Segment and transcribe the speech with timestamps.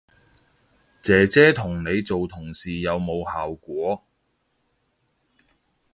[1.03, 4.03] 姐姐同你做同事有冇效果